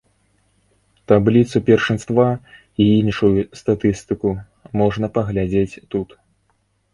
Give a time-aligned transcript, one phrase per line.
[1.09, 2.25] Табліцу першынства
[2.85, 3.29] і іншую
[3.61, 4.29] статыстыку
[4.83, 6.09] можна паглядзець тут.